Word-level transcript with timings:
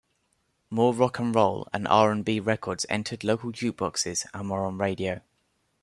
More 0.71 0.95
rock'n'roll 0.95 1.67
and 1.71 1.87
R 1.87 2.11
and 2.11 2.25
B 2.25 2.39
records 2.39 2.87
entered 2.89 3.23
local 3.23 3.51
jukeboxes 3.51 4.25
and 4.33 4.49
were 4.49 4.65
on 4.65 4.79
radio. 4.79 5.21